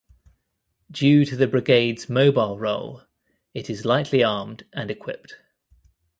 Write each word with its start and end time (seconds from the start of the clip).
Due 0.89 1.25
to 1.25 1.35
the 1.35 1.45
brigade's 1.45 2.09
mobile 2.09 2.57
role, 2.57 3.03
it 3.53 3.69
is 3.69 3.85
lightly 3.85 4.23
armed 4.23 4.65
and 4.73 4.89
equipped. 4.89 5.35